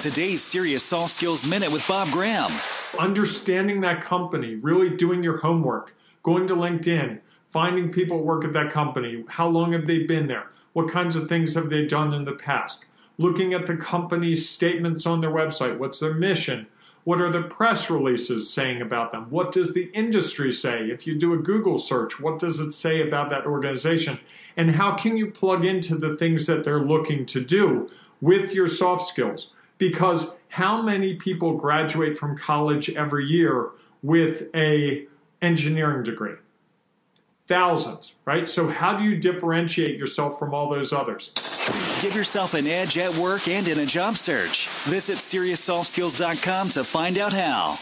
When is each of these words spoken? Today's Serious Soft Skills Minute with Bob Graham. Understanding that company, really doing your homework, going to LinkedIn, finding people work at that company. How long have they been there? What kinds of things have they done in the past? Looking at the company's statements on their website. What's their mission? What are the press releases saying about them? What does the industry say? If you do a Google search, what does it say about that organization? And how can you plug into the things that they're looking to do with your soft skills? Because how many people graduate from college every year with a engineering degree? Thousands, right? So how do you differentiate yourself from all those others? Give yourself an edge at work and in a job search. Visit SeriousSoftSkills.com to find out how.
Today's 0.00 0.42
Serious 0.42 0.82
Soft 0.82 1.12
Skills 1.12 1.44
Minute 1.44 1.70
with 1.70 1.86
Bob 1.86 2.08
Graham. 2.08 2.50
Understanding 2.98 3.82
that 3.82 4.00
company, 4.00 4.54
really 4.54 4.88
doing 4.88 5.22
your 5.22 5.36
homework, 5.36 5.94
going 6.22 6.48
to 6.48 6.54
LinkedIn, 6.54 7.20
finding 7.48 7.92
people 7.92 8.24
work 8.24 8.42
at 8.46 8.54
that 8.54 8.72
company. 8.72 9.22
How 9.28 9.46
long 9.46 9.72
have 9.72 9.86
they 9.86 10.04
been 10.04 10.26
there? 10.26 10.46
What 10.72 10.90
kinds 10.90 11.16
of 11.16 11.28
things 11.28 11.52
have 11.52 11.68
they 11.68 11.84
done 11.84 12.14
in 12.14 12.24
the 12.24 12.32
past? 12.32 12.86
Looking 13.18 13.52
at 13.52 13.66
the 13.66 13.76
company's 13.76 14.48
statements 14.48 15.04
on 15.04 15.20
their 15.20 15.32
website. 15.32 15.76
What's 15.76 16.00
their 16.00 16.14
mission? 16.14 16.66
What 17.04 17.20
are 17.20 17.30
the 17.30 17.42
press 17.42 17.90
releases 17.90 18.48
saying 18.48 18.80
about 18.80 19.12
them? 19.12 19.26
What 19.28 19.52
does 19.52 19.74
the 19.74 19.90
industry 19.92 20.50
say? 20.50 20.84
If 20.84 21.06
you 21.06 21.18
do 21.18 21.34
a 21.34 21.38
Google 21.38 21.76
search, 21.76 22.18
what 22.18 22.38
does 22.38 22.58
it 22.58 22.72
say 22.72 23.06
about 23.06 23.28
that 23.28 23.44
organization? 23.44 24.18
And 24.56 24.70
how 24.70 24.94
can 24.94 25.18
you 25.18 25.30
plug 25.30 25.66
into 25.66 25.94
the 25.96 26.16
things 26.16 26.46
that 26.46 26.64
they're 26.64 26.80
looking 26.80 27.26
to 27.26 27.42
do 27.42 27.90
with 28.22 28.54
your 28.54 28.66
soft 28.66 29.06
skills? 29.06 29.48
Because 29.80 30.28
how 30.48 30.82
many 30.82 31.14
people 31.14 31.56
graduate 31.56 32.16
from 32.16 32.36
college 32.36 32.90
every 32.90 33.24
year 33.24 33.70
with 34.02 34.54
a 34.54 35.06
engineering 35.42 36.04
degree? 36.04 36.34
Thousands, 37.46 38.14
right? 38.26 38.48
So 38.48 38.68
how 38.68 38.96
do 38.96 39.02
you 39.02 39.16
differentiate 39.16 39.96
yourself 39.96 40.38
from 40.38 40.54
all 40.54 40.68
those 40.68 40.92
others? 40.92 41.32
Give 42.00 42.14
yourself 42.14 42.54
an 42.54 42.66
edge 42.66 42.98
at 42.98 43.12
work 43.16 43.48
and 43.48 43.66
in 43.66 43.80
a 43.80 43.86
job 43.86 44.16
search. 44.16 44.68
Visit 44.84 45.16
SeriousSoftSkills.com 45.16 46.68
to 46.70 46.84
find 46.84 47.18
out 47.18 47.32
how. 47.32 47.78